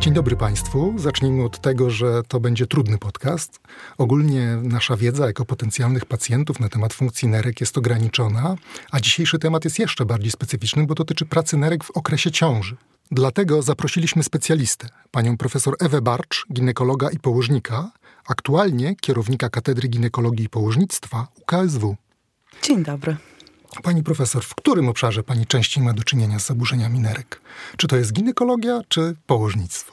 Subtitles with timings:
[0.00, 0.94] Dzień dobry Państwu.
[0.96, 3.60] Zacznijmy od tego, że to będzie trudny podcast.
[3.98, 8.56] Ogólnie nasza wiedza jako potencjalnych pacjentów na temat funkcji nerek jest ograniczona,
[8.90, 12.76] a dzisiejszy temat jest jeszcze bardziej specyficzny, bo dotyczy pracy nerek w okresie ciąży.
[13.10, 17.90] Dlatego zaprosiliśmy specjalistę, panią profesor Ewę Barcz, ginekologa i położnika,
[18.28, 21.96] aktualnie kierownika Katedry Ginekologii i Położnictwa UKSW.
[22.62, 23.16] Dzień dobry.
[23.82, 27.40] Pani profesor, w którym obszarze pani częściej ma do czynienia z zaburzeniami nerek?
[27.76, 29.92] Czy to jest ginekologia, czy położnictwo?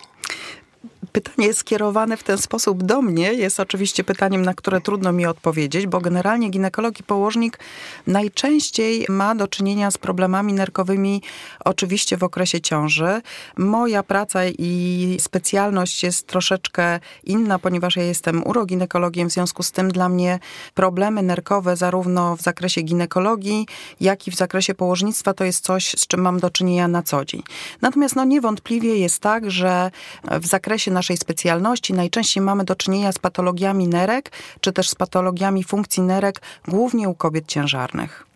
[1.11, 5.87] Pytanie skierowane w ten sposób do mnie jest oczywiście pytaniem, na które trudno mi odpowiedzieć,
[5.87, 7.59] bo generalnie ginekolog i położnik
[8.07, 11.21] najczęściej ma do czynienia z problemami nerkowymi
[11.65, 13.21] oczywiście w okresie ciąży.
[13.57, 19.91] Moja praca i specjalność jest troszeczkę inna, ponieważ ja jestem uroginekologiem, w związku z tym
[19.91, 20.39] dla mnie
[20.73, 23.67] problemy nerkowe zarówno w zakresie ginekologii,
[24.01, 27.25] jak i w zakresie położnictwa to jest coś, z czym mam do czynienia na co
[27.25, 27.43] dzień.
[27.81, 29.91] Natomiast no niewątpliwie jest tak, że
[30.23, 34.31] w zakresie naszej specjalności najczęściej mamy do czynienia z patologiami nerek,
[34.61, 38.27] czy też z patologiami funkcji nerek, głównie u kobiet ciężarnych.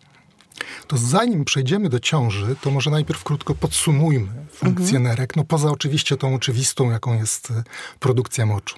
[0.86, 5.02] To zanim przejdziemy do ciąży, to może najpierw krótko podsumujmy funkcję mhm.
[5.02, 7.62] nerek, no poza oczywiście tą oczywistą, jaką jest e,
[8.00, 8.76] produkcja moczu.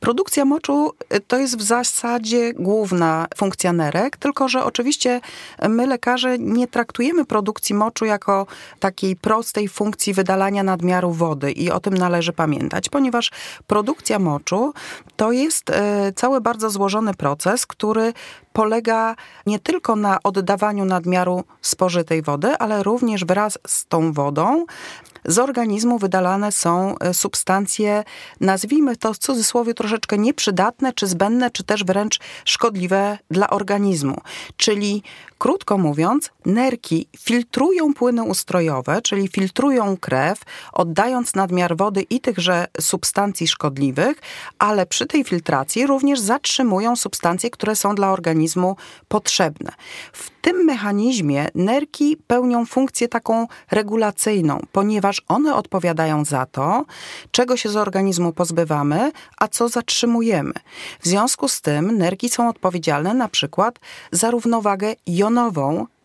[0.00, 5.20] Produkcja moczu y, to jest w zasadzie główna funkcja nerek, tylko że oczywiście
[5.68, 8.46] my lekarze nie traktujemy produkcji moczu jako
[8.80, 13.30] takiej prostej funkcji wydalania nadmiaru wody i o tym należy pamiętać, ponieważ
[13.66, 14.72] produkcja moczu
[15.16, 15.74] to jest y,
[16.16, 18.12] cały bardzo złożony proces, który
[18.52, 19.16] polega
[19.46, 24.66] nie tylko na oddawaniu nadmiaru spożytej wody, ale również wraz z tą wodą
[25.24, 28.04] z organizmu wydalane są e, substancje,
[28.40, 29.43] nazwijmy to w cudzysłowie
[29.74, 34.20] troszeczkę nieprzydatne, czy zbędne, czy też wręcz szkodliwe dla organizmu.
[34.56, 35.02] Czyli
[35.44, 40.38] Krótko mówiąc, nerki filtrują płyny ustrojowe, czyli filtrują krew,
[40.72, 44.20] oddając nadmiar wody i tychże substancji szkodliwych,
[44.58, 48.76] ale przy tej filtracji również zatrzymują substancje, które są dla organizmu
[49.08, 49.72] potrzebne.
[50.12, 56.84] W tym mechanizmie nerki pełnią funkcję taką regulacyjną, ponieważ one odpowiadają za to,
[57.30, 60.52] czego się z organizmu pozbywamy, a co zatrzymujemy.
[61.00, 63.78] W związku z tym nerki są odpowiedzialne na przykład
[64.12, 65.33] za równowagę jonową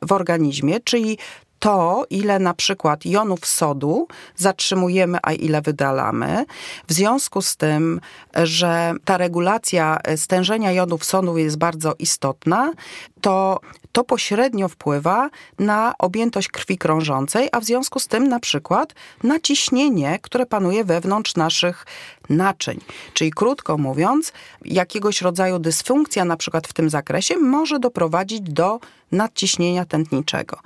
[0.02, 1.18] w organizmie, czyli
[1.60, 6.46] to, ile na przykład jonów sodu zatrzymujemy, a ile wydalamy.
[6.88, 8.02] W związku z tym,
[8.44, 12.72] że ta regulacja stężenia jonów sodu jest bardzo istotna,
[13.22, 13.60] to
[13.92, 18.94] to pośrednio wpływa na objętość krwi krążącej, a w związku z tym na przykład
[19.24, 21.86] na ciśnienie, które panuje wewnątrz naszych
[22.30, 22.80] naczyń.
[23.14, 24.34] Czyli krótko mówiąc,
[24.66, 28.80] jakiegoś rodzaju dysfunkcja na przykład w tym zakresie może doprowadzić do
[29.12, 30.58] nadciśnienia tętniczego.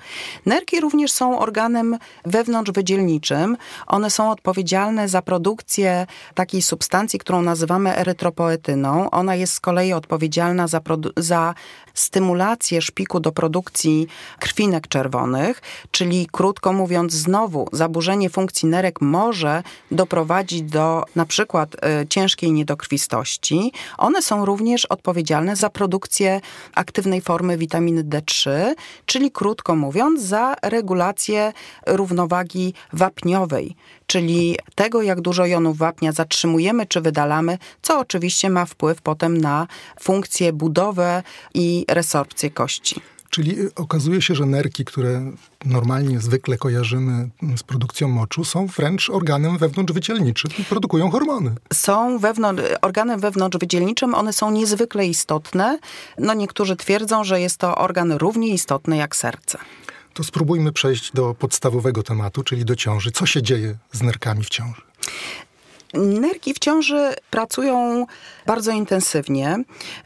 [0.45, 3.57] Nerki również są organem wewnątrzwydzielniczym.
[3.87, 9.09] One są odpowiedzialne za produkcję takiej substancji, którą nazywamy erytropoetyną.
[9.09, 10.81] Ona jest z kolei odpowiedzialna za,
[11.17, 11.53] za
[11.93, 12.42] stymulację
[12.81, 14.07] szpiku do produkcji
[14.39, 15.61] krwinek czerwonych,
[15.91, 23.71] czyli krótko mówiąc, znowu zaburzenie funkcji nerek może doprowadzić do na przykład y, ciężkiej niedokrwistości.
[23.97, 26.41] One są również odpowiedzialne za produkcję
[26.75, 28.49] aktywnej formy witaminy D3,
[29.05, 31.53] czyli krótko mówiąc, za regulację
[31.87, 33.75] równowagi wapniowej
[34.07, 39.67] czyli tego, jak dużo jonów wapnia zatrzymujemy czy wydalamy, co oczywiście ma wpływ potem na
[39.99, 43.01] funkcję, budowę i resorpcję kości.
[43.29, 45.31] Czyli okazuje się, że nerki, które
[45.65, 51.55] normalnie zwykle kojarzymy z produkcją moczu, są wręcz organem wewnątrzwydzielniczym i produkują hormony.
[51.73, 55.79] Są wewnątrz, organem wewnątrzwydzielniczym, one są niezwykle istotne.
[56.17, 59.57] No niektórzy twierdzą, że jest to organ równie istotny jak serce.
[60.13, 63.11] To spróbujmy przejść do podstawowego tematu, czyli do ciąży.
[63.11, 64.81] Co się dzieje z nerkami w ciąży?
[65.93, 68.05] Nerki w ciąży pracują
[68.45, 69.57] bardzo intensywnie.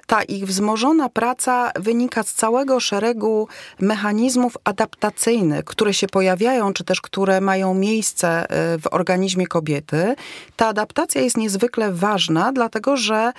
[0.08, 3.48] Ta ich wzmożona praca wynika z całego szeregu
[3.80, 10.16] mechanizmów adaptacyjnych, które się pojawiają, czy też które mają miejsce y, w organizmie kobiety.
[10.56, 13.34] Ta adaptacja jest niezwykle ważna, dlatego że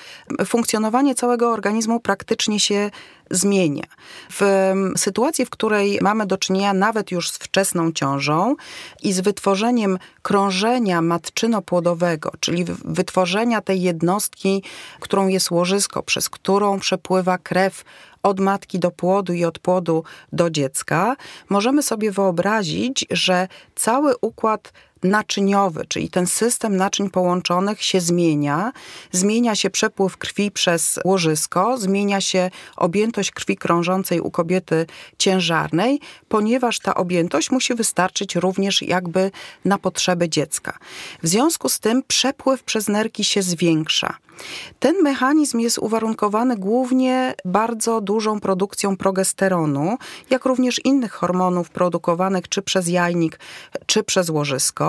[0.47, 2.91] funkcjonowanie całego organizmu praktycznie się
[3.31, 3.85] zmienia.
[4.31, 8.57] W sytuacji, w której mamy do czynienia nawet już z wczesną ciążą
[9.03, 14.63] i z wytworzeniem krążenia matczyno-płodowego, czyli wytworzenia tej jednostki,
[15.01, 17.85] którą jest łożysko, przez którą przepływa krew
[18.23, 21.17] od matki do płodu i od płodu do dziecka,
[21.49, 24.73] możemy sobie wyobrazić, że cały układ
[25.03, 28.73] naczyniowy, czyli ten system naczyń połączonych się zmienia,
[29.13, 34.87] zmienia się przepływ krwi przez łożysko, zmienia się objętość krwi krążącej u kobiety
[35.19, 39.31] ciężarnej, ponieważ ta objętość musi wystarczyć również jakby
[39.65, 40.79] na potrzeby dziecka.
[41.23, 44.19] W związku z tym przepływ przez nerki się zwiększa.
[44.79, 49.97] Ten mechanizm jest uwarunkowany głównie bardzo dużą produkcją progesteronu,
[50.31, 53.39] jak również innych hormonów produkowanych czy przez jajnik,
[53.87, 54.88] czy przez łożysko,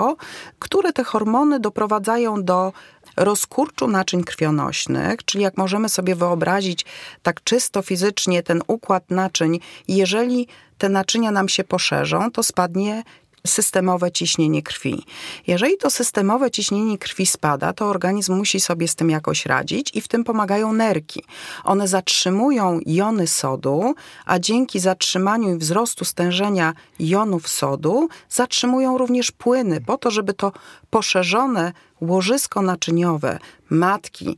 [0.59, 2.73] które te hormony doprowadzają do
[3.17, 6.85] rozkurczu naczyń krwionośnych, czyli jak możemy sobie wyobrazić
[7.23, 10.47] tak czysto fizycznie ten układ naczyń, jeżeli
[10.77, 13.03] te naczynia nam się poszerzą, to spadnie
[13.47, 15.05] systemowe ciśnienie krwi.
[15.47, 20.01] Jeżeli to systemowe ciśnienie krwi spada, to organizm musi sobie z tym jakoś radzić i
[20.01, 21.23] w tym pomagają nerki.
[21.63, 23.93] One zatrzymują jony sodu,
[24.25, 30.51] a dzięki zatrzymaniu i wzrostu stężenia jonów sodu zatrzymują również płyny po to, żeby to
[30.89, 33.39] poszerzone łożysko naczyniowe
[33.69, 34.37] matki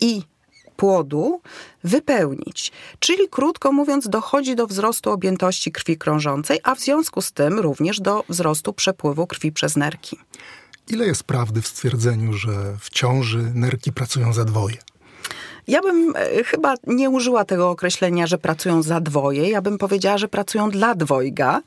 [0.00, 0.22] i
[0.78, 1.40] płodu
[1.84, 2.72] wypełnić.
[2.98, 8.00] Czyli krótko mówiąc, dochodzi do wzrostu objętości krwi krążącej, a w związku z tym również
[8.00, 10.18] do wzrostu przepływu krwi przez nerki.
[10.88, 14.76] Ile jest prawdy w stwierdzeniu, że w ciąży nerki pracują za dwoje?
[15.68, 19.50] Ja bym e, chyba nie użyła tego określenia, że pracują za dwoje.
[19.50, 21.60] Ja bym powiedziała, że pracują dla dwojga,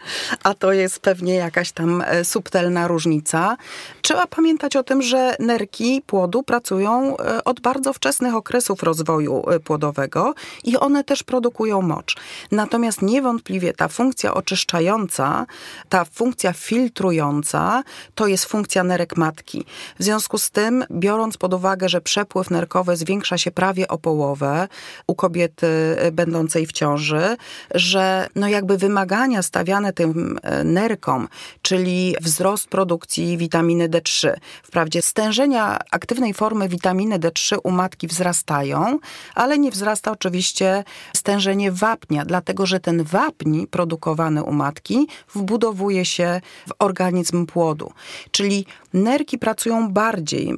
[0.44, 3.58] a to jest pewnie jakaś tam e, subtelna różnica.
[4.02, 10.34] Trzeba pamiętać o tym, że nerki płodu pracują e, od bardzo wczesnych okresów rozwoju płodowego
[10.64, 12.16] i one też produkują mocz.
[12.52, 15.46] Natomiast niewątpliwie ta funkcja oczyszczająca,
[15.90, 17.84] ta funkcja filtrująca,
[18.16, 19.66] to jest funkcja nerek matki.
[20.00, 24.68] W związku z tym, biorąc pod uwagę, że przepływ nerkowy zwiększa się prawie o połowę
[25.08, 25.68] u kobiety
[25.98, 27.38] e, będącej w ciąży,
[27.76, 31.28] że no jakby wymagania stawiane tym e, nerkom,
[31.62, 34.34] czyli wzrost produkcji witaminy D3,
[34.64, 39.00] wprawdzie stężenia aktywnej formy witaminy D3 u matki wzrastają,
[39.36, 40.84] ale nie wzrasta oczywiście
[41.16, 47.92] stężenie wapnia, dlatego że ten wapń produkowany u matki wbudowuje się w organizm płodu.
[48.32, 50.58] Czyli nerki pracują bardziej,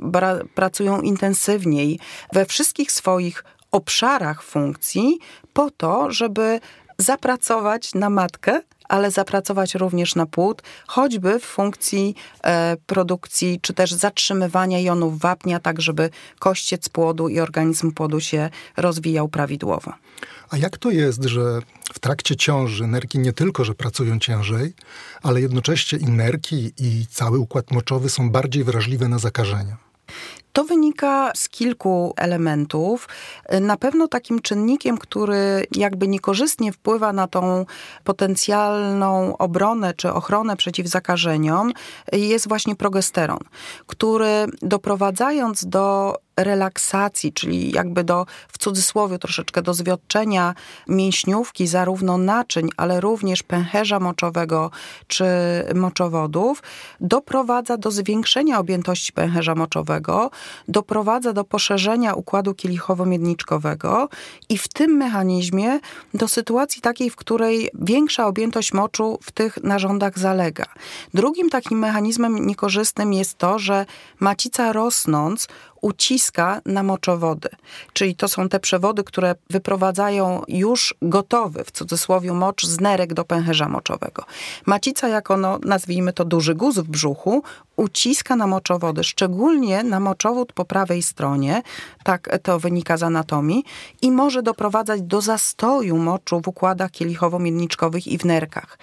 [0.56, 2.00] pracują intensywniej
[2.34, 5.20] we wszystkich swoich swoich obszarach funkcji
[5.54, 6.60] po to, żeby
[6.98, 13.94] zapracować na matkę, ale zapracować również na płód, choćby w funkcji e, produkcji czy też
[13.94, 16.10] zatrzymywania jonów wapnia, tak żeby
[16.40, 19.94] kościec płodu i organizm płodu się rozwijał prawidłowo.
[20.50, 21.62] A jak to jest, że
[21.94, 24.74] w trakcie ciąży nerki nie tylko, że pracują ciężej,
[25.24, 29.93] ale jednocześnie i nerki i cały układ moczowy są bardziej wrażliwe na zakażenia?
[30.54, 33.10] To wynika z kilku elementów.
[33.62, 37.66] Na pewno takim czynnikiem, który jakby niekorzystnie wpływa na tą
[38.04, 41.72] potencjalną obronę czy ochronę przeciw zakażeniom,
[42.12, 43.40] jest właśnie progesteron,
[43.88, 50.56] który doprowadzając do relaksacji, czyli jakby do, w cudzysłowie troszeczkę, do zwiotczenia
[50.88, 54.72] mięśniówki, zarówno naczyń, ale również pęcherza moczowego
[55.08, 55.26] czy
[55.76, 56.64] moczowodów,
[57.00, 60.32] doprowadza do zwiększenia objętości pęcherza moczowego,
[60.68, 64.08] doprowadza do poszerzenia układu kielichowo-miedniczkowego
[64.50, 65.80] i w tym mechanizmie
[66.14, 70.66] do sytuacji takiej, w której większa objętość moczu w tych narządach zalega.
[71.14, 73.86] Drugim takim mechanizmem niekorzystnym jest to, że
[74.20, 75.48] macica rosnąc
[75.84, 77.50] uciska na moczowody.
[77.94, 83.26] Czyli to są te przewody, które wyprowadzają już gotowy, w cudzysłowie, mocz z nerek do
[83.26, 84.24] pęcherza moczowego.
[84.66, 87.44] Macica, jako no, nazwijmy to duży guz w brzuchu,
[87.76, 91.62] uciska na moczowody, szczególnie na moczowód po prawej stronie,
[92.04, 93.64] tak to wynika z anatomii,
[94.02, 98.78] i może doprowadzać do zastoju moczu w układach kielichowo-miedniczkowych i w nerkach.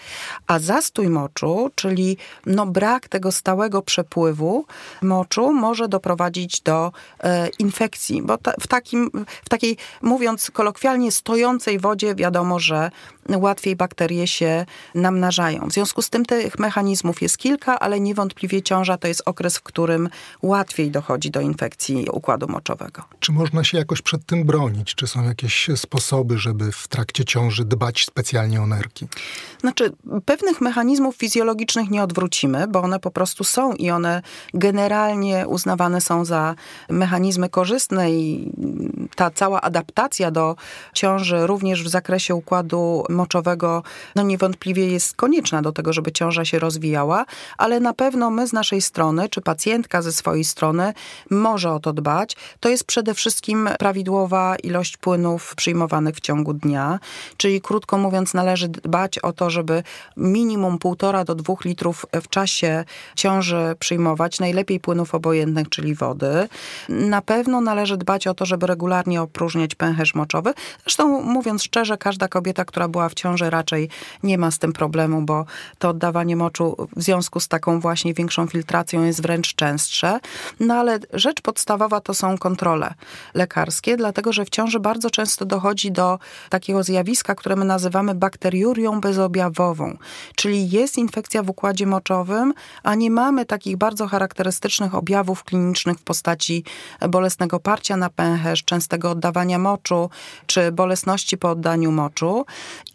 [0.46, 2.16] A zastój moczu, czyli
[2.46, 4.64] no brak tego stałego przepływu
[5.02, 9.10] moczu, może doprowadzić do e, infekcji, bo ta, w, takim,
[9.44, 12.90] w takiej, mówiąc kolokwialnie, stojącej wodzie wiadomo, że
[13.28, 15.68] łatwiej bakterie się namnażają.
[15.68, 19.62] W związku z tym tych mechanizmów jest kilka, ale niewątpliwie ciąża to jest okres, w
[19.62, 20.08] którym
[20.42, 23.02] łatwiej dochodzi do infekcji układu moczowego.
[23.20, 24.94] Czy można się jakoś przed tym bronić?
[24.94, 29.06] Czy są jakieś sposoby, żeby w trakcie ciąży dbać specjalnie o nerki?
[29.60, 29.92] Znaczy,
[30.24, 34.22] pewnych mechanizmów fizjologicznych nie odwrócimy, bo one po prostu są i one
[34.54, 36.54] generalnie uznawane są za
[36.88, 38.52] mechanizmy korzystne i
[39.16, 40.56] ta cała adaptacja do
[40.94, 43.82] ciąży również w zakresie układu moczowego
[44.16, 47.24] no niewątpliwie jest konieczna do tego, żeby ciąża się rozwijała,
[47.58, 50.92] ale na pewno my z naszej naszej strony, czy pacjentka ze swojej strony
[51.30, 56.98] może o to dbać, to jest przede wszystkim prawidłowa ilość płynów przyjmowanych w ciągu dnia.
[57.36, 59.82] Czyli krótko mówiąc, należy dbać o to, żeby
[60.16, 62.84] minimum 1,5 do 2 litrów w czasie
[63.16, 66.48] ciąży przyjmować, najlepiej płynów obojętnych, czyli wody.
[66.88, 70.54] Na pewno należy dbać o to, żeby regularnie opróżniać pęcherz moczowy.
[70.82, 73.88] Zresztą mówiąc szczerze, każda kobieta, która była w ciąży raczej
[74.22, 75.44] nie ma z tym problemu, bo
[75.78, 78.59] to oddawanie moczu w związku z taką właśnie większą filtracją
[78.92, 80.20] jest wręcz częstsze.
[80.60, 82.94] No ale rzecz podstawowa to są kontrole
[83.34, 89.00] lekarskie, dlatego że w ciąży bardzo często dochodzi do takiego zjawiska, które my nazywamy bakteriurią
[89.00, 89.96] bezobjawową,
[90.36, 96.02] czyli jest infekcja w układzie moczowym, a nie mamy takich bardzo charakterystycznych objawów klinicznych w
[96.02, 96.64] postaci
[97.08, 100.10] bolesnego parcia na pęcherz, częstego oddawania moczu,
[100.46, 102.46] czy bolesności po oddaniu moczu.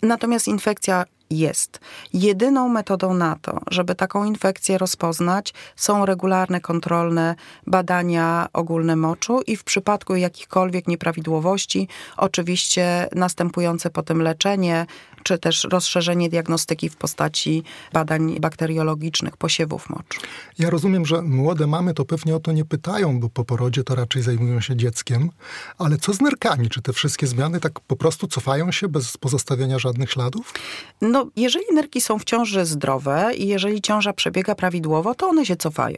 [0.02, 1.80] Natomiast infekcja jest.
[2.14, 7.36] Jedyną metodą na to, żeby taką infekcję rozpoznać, są regularne kontrolne
[7.68, 14.86] badania ogólne moczu i w przypadku jakichkolwiek nieprawidłowości, oczywiście następujące potem leczenie,
[15.26, 17.64] czy też rozszerzenie diagnostyki w postaci
[17.94, 20.22] badań bakteriologicznych posiewów moczu.
[20.60, 23.96] Ja rozumiem, że młode mamy to pewnie o to nie pytają, bo po porodzie to
[23.96, 25.30] raczej zajmują się dzieckiem,
[25.78, 26.70] ale co z nerkami?
[26.70, 30.54] Czy te wszystkie zmiany tak po prostu cofają się bez pozostawienia żadnych śladów?
[31.02, 35.56] No, jeżeli nerki są w ciąży zdrowe i jeżeli ciąża przebiega prawidłowo, to one się
[35.56, 35.98] cofają.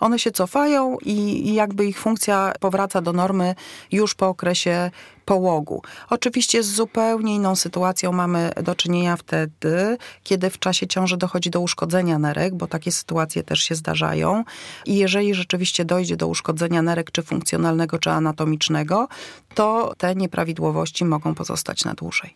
[0.00, 3.54] One się cofają i jakby ich funkcja powraca do normy
[3.92, 4.90] już po okresie
[5.26, 5.82] połogu.
[6.10, 11.60] Oczywiście z zupełnie inną sytuacją mamy do czynienia wtedy, kiedy w czasie ciąży dochodzi do
[11.60, 14.44] uszkodzenia nerek, bo takie sytuacje też się zdarzają.
[14.86, 19.08] I jeżeli rzeczywiście dojdzie do uszkodzenia nerek, czy funkcjonalnego, czy anatomicznego,
[19.54, 22.34] to te nieprawidłowości mogą pozostać na dłużej.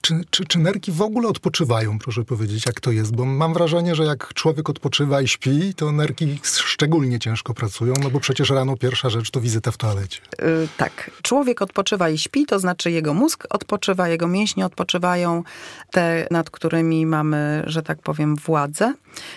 [0.00, 3.16] Czy, czy, czy nerki w ogóle odpoczywają, proszę powiedzieć, jak to jest?
[3.16, 8.10] Bo mam wrażenie, że jak człowiek odpoczywa i śpi, to nerki szczególnie ciężko pracują, no
[8.10, 10.20] bo przecież rano pierwsza rzecz to wizyta w toalecie.
[10.38, 11.10] Yy, tak.
[11.22, 15.42] Człowiek odpoczywa i śpi, to znaczy jego mózg odpoczywa, jego mięśnie odpoczywają,
[15.90, 18.94] te, nad którymi mamy, że tak powiem, władzę.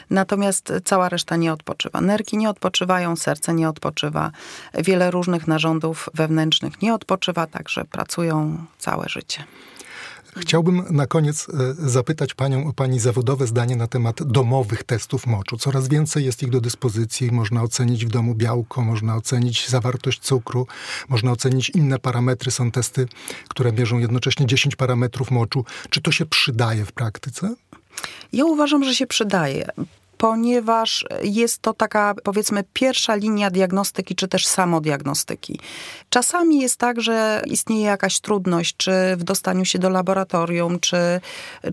[0.10, 2.02] Natomiast cała reszta nie odpoczywa.
[2.02, 4.32] Nerki nie odpoczywają, serce nie odpoczywa.
[4.74, 9.44] Wiele różnych narządów wewnętrznych nie odpoczywa, także pracują całe życie.
[10.38, 15.58] Chciałbym na koniec e, zapytać Panią o Pani zawodowe zdanie na temat domowych testów moczu.
[15.58, 17.32] Coraz więcej jest ich do dyspozycji.
[17.32, 20.68] Można ocenić w domu białko, można ocenić zawartość cukru,
[21.10, 22.52] można ocenić inne parametry.
[22.52, 23.08] Są testy,
[23.48, 25.66] które mierzą jednocześnie 10 parametrów moczu.
[25.90, 27.56] Czy to się przydaje w praktyce?
[28.34, 29.68] Ja uważam, że się przydaje
[30.22, 35.60] ponieważ jest to taka, powiedzmy, pierwsza linia diagnostyki, czy też samodiagnostyki.
[36.10, 40.98] Czasami jest tak, że istnieje jakaś trudność, czy w dostaniu się do laboratorium, czy,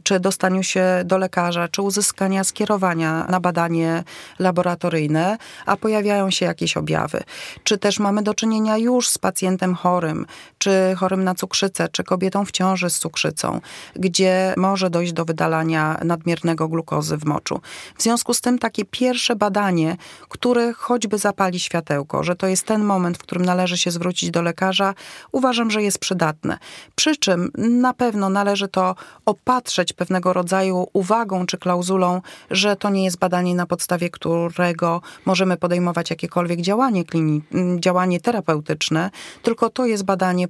[0.02, 4.04] czy dostaniu się do lekarza, czy uzyskania skierowania na badanie
[4.38, 7.22] laboratoryjne, a pojawiają się jakieś objawy.
[7.64, 10.26] Czy też mamy do czynienia już z pacjentem chorym,
[10.58, 13.60] czy chorym na cukrzycę, czy kobietą w ciąży z cukrzycą,
[13.96, 17.60] gdzie może dojść do wydalania nadmiernego glukozy w moczu.
[17.96, 19.96] W związku z tym takie pierwsze badanie,
[20.28, 24.42] które choćby zapali światełko, że to jest ten moment, w którym należy się zwrócić do
[24.42, 24.94] lekarza,
[25.32, 26.58] uważam, że jest przydatne.
[26.94, 28.94] Przy czym na pewno należy to
[29.26, 35.56] opatrzeć pewnego rodzaju uwagą czy klauzulą, że to nie jest badanie, na podstawie którego możemy
[35.56, 37.40] podejmować jakiekolwiek działanie, klini-
[37.80, 39.10] działanie terapeutyczne,
[39.42, 40.48] tylko to jest badanie,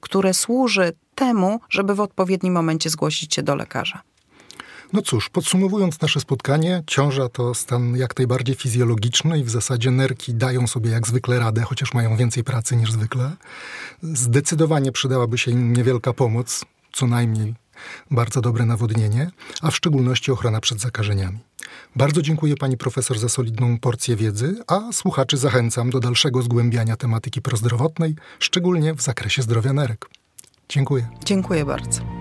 [0.00, 4.02] które służy temu, żeby w odpowiednim momencie zgłosić się do lekarza.
[4.92, 10.34] No cóż, podsumowując nasze spotkanie, ciąża to stan jak najbardziej fizjologiczny i w zasadzie nerki
[10.34, 13.36] dają sobie jak zwykle radę, chociaż mają więcej pracy niż zwykle.
[14.02, 17.54] Zdecydowanie przydałaby się im niewielka pomoc, co najmniej
[18.10, 19.30] bardzo dobre nawodnienie,
[19.62, 21.38] a w szczególności ochrona przed zakażeniami.
[21.96, 27.42] Bardzo dziękuję pani profesor za solidną porcję wiedzy, a słuchaczy zachęcam do dalszego zgłębiania tematyki
[27.42, 30.06] prozdrowotnej, szczególnie w zakresie zdrowia nerek.
[30.68, 31.08] Dziękuję.
[31.24, 32.17] Dziękuję bardzo.